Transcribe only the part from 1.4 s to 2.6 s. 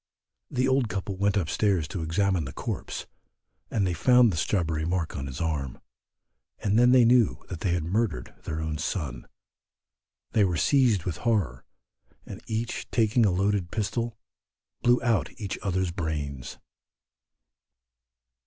stairs to examine the